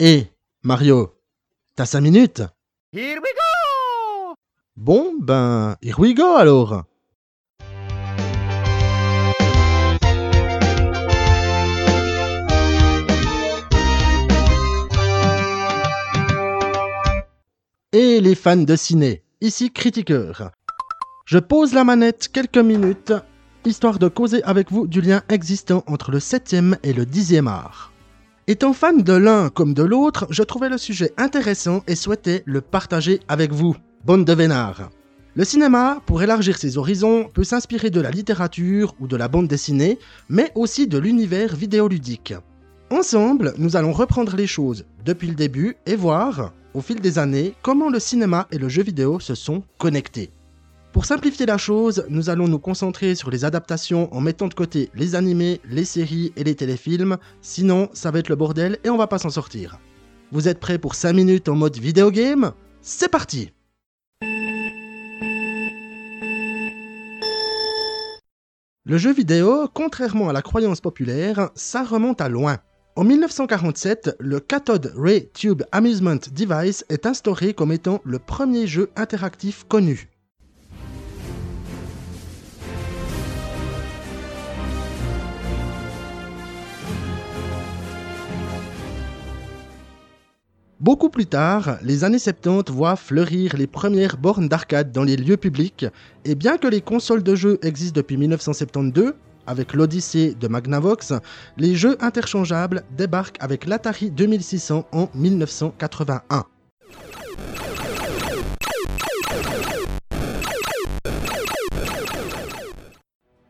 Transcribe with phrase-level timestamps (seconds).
[0.00, 0.30] Hé,
[0.62, 1.12] Mario,
[1.74, 2.42] t'as cinq minutes?
[2.92, 4.34] Here we go
[4.76, 6.84] Bon, ben, here we go alors
[17.92, 20.52] Et les fans de ciné, ici Critiqueur.
[21.24, 23.14] Je pose la manette quelques minutes,
[23.64, 27.92] histoire de causer avec vous du lien existant entre le 7e et le 10e art.
[28.50, 32.62] Étant fan de l'un comme de l'autre, je trouvais le sujet intéressant et souhaitais le
[32.62, 34.88] partager avec vous, bande de vénards.
[35.34, 39.48] Le cinéma, pour élargir ses horizons, peut s'inspirer de la littérature ou de la bande
[39.48, 39.98] dessinée,
[40.30, 42.32] mais aussi de l'univers vidéoludique.
[42.90, 47.52] Ensemble, nous allons reprendre les choses depuis le début et voir, au fil des années,
[47.60, 50.30] comment le cinéma et le jeu vidéo se sont connectés.
[50.92, 54.90] Pour simplifier la chose, nous allons nous concentrer sur les adaptations en mettant de côté
[54.94, 58.96] les animés, les séries et les téléfilms, sinon ça va être le bordel et on
[58.96, 59.78] va pas s'en sortir.
[60.32, 63.52] Vous êtes prêts pour 5 minutes en mode vidéogame C'est parti
[68.84, 72.56] Le jeu vidéo, contrairement à la croyance populaire, ça remonte à loin.
[72.96, 78.88] En 1947, le Cathode Ray Tube Amusement Device est instauré comme étant le premier jeu
[78.96, 80.08] interactif connu.
[90.88, 95.36] Beaucoup plus tard, les années 70 voient fleurir les premières bornes d'arcade dans les lieux
[95.36, 95.84] publics,
[96.24, 99.12] et bien que les consoles de jeux existent depuis 1972,
[99.46, 101.12] avec l'Odyssée de Magnavox,
[101.58, 106.46] les jeux interchangeables débarquent avec l'Atari 2600 en 1981.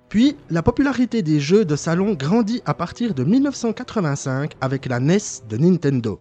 [0.09, 5.19] Puis, la popularité des jeux de salon grandit à partir de 1985 avec la NES
[5.49, 6.19] de Nintendo.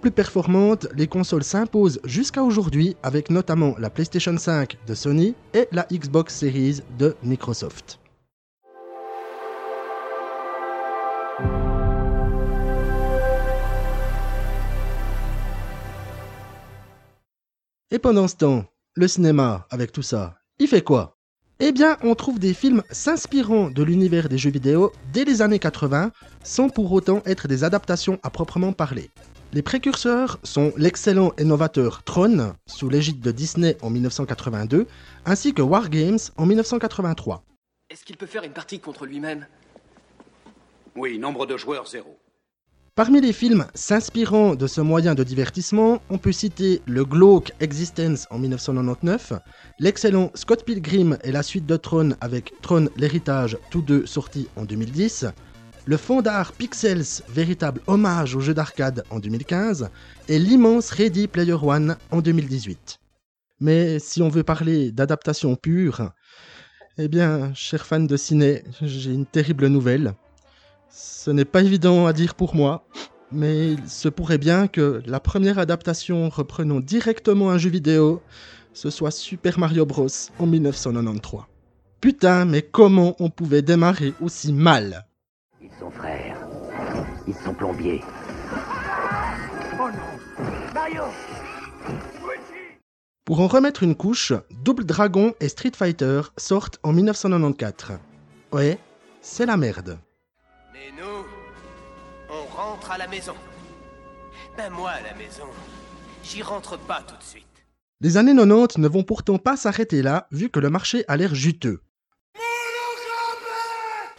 [0.00, 5.68] Plus performantes, les consoles s'imposent jusqu'à aujourd'hui avec notamment la PlayStation 5 de Sony et
[5.70, 8.00] la Xbox Series de Microsoft.
[17.92, 18.64] Et pendant ce temps,
[18.94, 21.16] le cinéma, avec tout ça, il fait quoi?
[21.60, 25.60] Eh bien, on trouve des films s'inspirant de l'univers des jeux vidéo dès les années
[25.60, 26.10] 80,
[26.42, 29.10] sans pour autant être des adaptations à proprement parler.
[29.54, 34.86] Les précurseurs sont l'excellent et novateur Tron, sous l'égide de Disney en 1982,
[35.26, 37.44] ainsi que War Games en 1983.
[37.90, 39.46] Est-ce qu'il peut faire une partie contre lui-même?
[40.96, 42.18] Oui, nombre de joueurs zéro.
[42.94, 48.26] Parmi les films s'inspirant de ce moyen de divertissement, on peut citer le glauque Existence
[48.30, 49.34] en 1999,
[49.78, 54.64] l'excellent Scott Pilgrim et la suite de Tron avec Tron l'héritage, tous deux sortis en
[54.64, 55.26] 2010,
[55.84, 59.90] le fond d'art Pixels, véritable hommage au jeu d'arcade en 2015,
[60.28, 63.00] et l'immense Ready Player One en 2018.
[63.60, 66.12] Mais si on veut parler d'adaptation pure,
[66.98, 70.14] eh bien, chers fans de ciné, j'ai une terrible nouvelle.
[70.90, 72.86] Ce n'est pas évident à dire pour moi,
[73.32, 78.22] mais il se pourrait bien que la première adaptation reprenant directement un jeu vidéo,
[78.72, 80.08] ce soit Super Mario Bros.
[80.38, 81.42] en 1993.
[82.00, 85.06] Putain, mais comment on pouvait démarrer aussi mal?
[85.72, 86.36] Ils sont frères.
[87.26, 88.02] Ils sont plombiers.
[89.74, 91.02] Oh non Mario
[93.24, 97.98] Pour en remettre une couche, Double Dragon et Street Fighter sortent en 1994.
[98.52, 98.78] Ouais,
[99.20, 99.98] c'est la merde.
[100.72, 101.24] Mais nous,
[102.30, 103.34] on rentre à la maison.
[104.56, 105.46] Ben moi, à la maison,
[106.22, 107.46] j'y rentre pas tout de suite.
[108.00, 111.34] Les années 90 ne vont pourtant pas s'arrêter là, vu que le marché a l'air
[111.34, 111.80] juteux.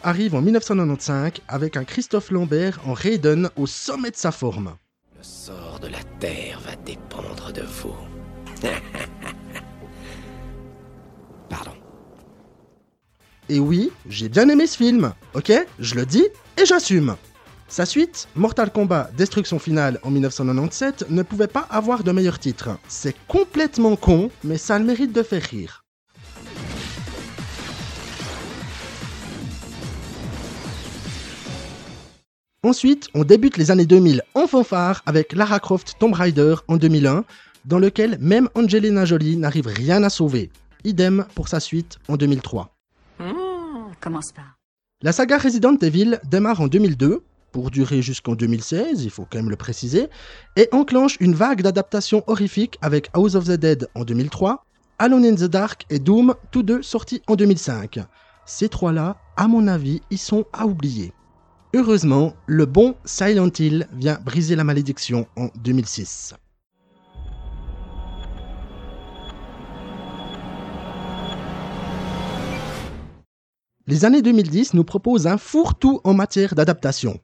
[0.06, 4.76] Arrive en 1995 avec un Christophe Lambert en Raiden au sommet de sa forme.
[5.16, 7.96] Le sort de la Terre va dépendre de vous.
[11.50, 11.72] Pardon.
[13.48, 15.54] Et oui, j'ai bien aimé ce film, ok?
[15.80, 16.26] Je le dis
[16.58, 17.16] et j'assume.
[17.70, 22.78] Sa suite, Mortal Kombat Destruction Finale en 1997, ne pouvait pas avoir de meilleur titre.
[22.90, 25.83] C'est complètement con, mais ça a le mérite de faire rire.
[32.66, 37.26] Ensuite, on débute les années 2000 en fanfare avec Lara Croft Tomb Raider en 2001,
[37.66, 40.50] dans lequel même Angelina Jolie n'arrive rien à sauver.
[40.86, 42.74] Idem pour sa suite en 2003.
[44.00, 44.58] Commence par.
[45.02, 47.22] La saga Resident Evil démarre en 2002,
[47.52, 50.08] pour durer jusqu'en 2016, il faut quand même le préciser,
[50.56, 54.66] et enclenche une vague d'adaptations horrifiques avec House of the Dead en 2003,
[55.00, 58.00] Alone in the Dark et Doom, tous deux sortis en 2005.
[58.46, 61.12] ces trois-là, à mon avis, ils sont à oublier.
[61.76, 66.36] Heureusement, le bon Silent Hill vient briser la malédiction en 2006.
[73.88, 77.20] Les années 2010 nous proposent un fourre-tout en matière d'adaptation.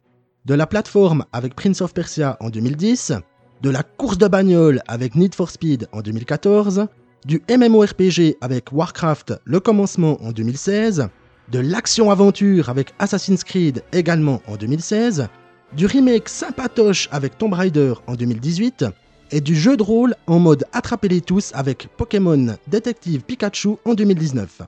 [0.45, 3.13] De la plateforme avec Prince of Persia en 2010,
[3.61, 6.87] de la course de bagnole avec Need for Speed en 2014,
[7.23, 11.07] du MMORPG avec Warcraft Le Commencement en 2016,
[11.51, 15.27] de l'action-aventure avec Assassin's Creed également en 2016,
[15.73, 18.85] du remake sympatoche avec Tomb Raider en 2018,
[19.31, 24.61] et du jeu de rôle en mode attrapez-les tous avec Pokémon Détective Pikachu en 2019.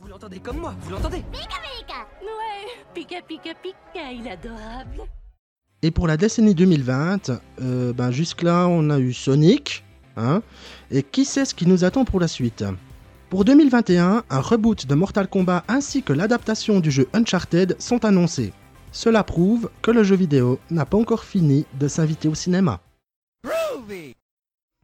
[0.00, 1.18] Vous l'entendez comme moi, vous l'entendez?
[1.18, 5.02] Ouais, Pika Pika Pika, il est adorable.
[5.82, 7.30] Et pour la décennie 2020,
[7.60, 9.84] euh, ben jusque-là, on a eu Sonic.
[10.16, 10.42] Hein,
[10.90, 12.62] et qui sait ce qui nous attend pour la suite?
[13.32, 18.52] Pour 2021, un reboot de Mortal Kombat ainsi que l'adaptation du jeu Uncharted sont annoncés.
[18.90, 22.80] Cela prouve que le jeu vidéo n'a pas encore fini de s'inviter au cinéma.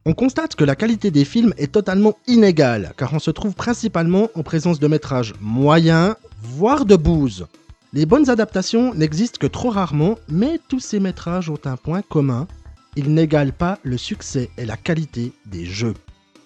[0.03, 4.29] On constate que la qualité des films est totalement inégale, car on se trouve principalement
[4.33, 7.45] en présence de métrages moyens, voire de bouse.
[7.93, 12.47] Les bonnes adaptations n'existent que trop rarement, mais tous ces métrages ont un point commun,
[12.95, 15.93] ils n'égalent pas le succès et la qualité des jeux.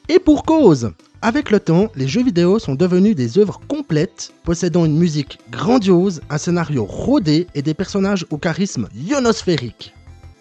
[0.10, 0.92] Et pour cause
[1.22, 6.20] Avec le temps, les jeux vidéo sont devenus des œuvres complètes, possédant une musique grandiose,
[6.30, 9.94] un scénario rodé et des personnages au charisme ionosphérique.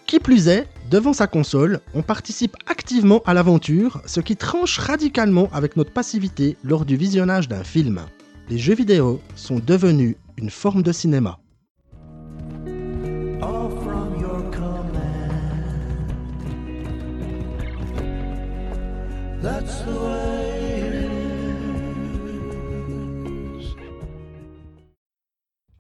[0.07, 5.49] Qui plus est, devant sa console, on participe activement à l'aventure, ce qui tranche radicalement
[5.53, 8.01] avec notre passivité lors du visionnage d'un film.
[8.51, 11.39] Les jeux vidéo sont devenus une forme de cinéma.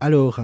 [0.00, 0.40] Alors,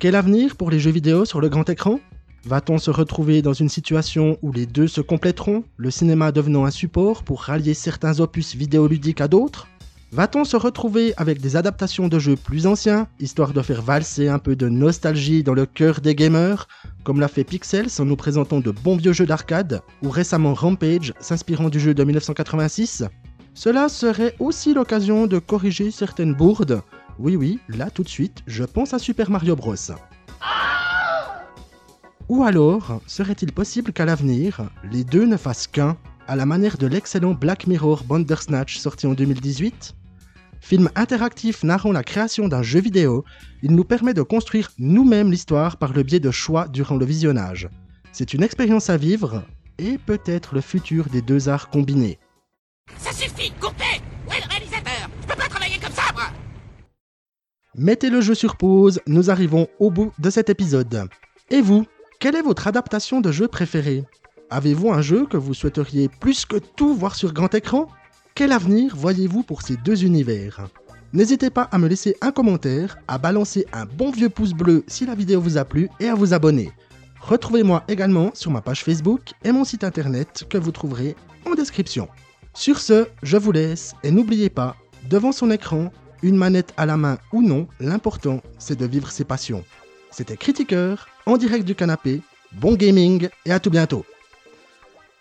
[0.00, 2.00] quel avenir pour les jeux vidéo sur le grand écran?
[2.44, 6.72] Va-t-on se retrouver dans une situation où les deux se compléteront, le cinéma devenant un
[6.72, 9.68] support pour rallier certains opus vidéoludiques à d'autres?
[10.12, 14.38] Va-t-on se retrouver avec des adaptations de jeux plus anciens, histoire de faire valser un
[14.38, 16.68] peu de nostalgie dans le cœur des gamers,
[17.02, 21.12] comme l'a fait Pixels en nous présentant de bons vieux jeux d'arcade, ou récemment Rampage
[21.18, 23.04] s'inspirant du jeu de 1986
[23.52, 26.82] Cela serait aussi l'occasion de corriger certaines bourdes.
[27.18, 29.74] Oui oui, là tout de suite, je pense à Super Mario Bros.
[32.28, 35.96] Ou alors, serait-il possible qu'à l'avenir, les deux ne fassent qu'un,
[36.28, 39.94] à la manière de l'excellent Black Mirror Bandersnatch sorti en 2018
[40.60, 43.24] Film interactif narrant la création d'un jeu vidéo,
[43.62, 47.68] il nous permet de construire nous-mêmes l'histoire par le biais de choix durant le visionnage.
[48.10, 49.44] C'est une expérience à vivre
[49.78, 52.18] et peut-être le futur des deux arts combinés.
[52.98, 55.08] Ça suffit, coupez Où est le réalisateur?
[55.22, 56.24] Je peux pas travailler comme ça, moi
[57.76, 61.08] Mettez le jeu sur pause, nous arrivons au bout de cet épisode.
[61.50, 61.86] Et vous,
[62.18, 64.04] quelle est votre adaptation de jeu préférée?
[64.48, 67.88] Avez-vous un jeu que vous souhaiteriez plus que tout voir sur grand écran?
[68.36, 70.68] Quel avenir voyez-vous pour ces deux univers?
[71.12, 75.04] N'hésitez pas à me laisser un commentaire, à balancer un bon vieux pouce bleu si
[75.04, 76.70] la vidéo vous a plu et à vous abonner.
[77.20, 82.08] Retrouvez-moi également sur ma page Facebook et mon site internet que vous trouverez en description.
[82.54, 84.76] Sur ce, je vous laisse et n'oubliez pas,
[85.10, 85.90] devant son écran,
[86.22, 89.64] une manette à la main ou non, l'important c'est de vivre ses passions.
[90.12, 92.22] C'était Critiqueur, en direct du canapé.
[92.52, 94.06] Bon gaming et à tout bientôt.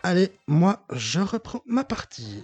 [0.08, 2.44] Allez, moi, je reprends ma partie.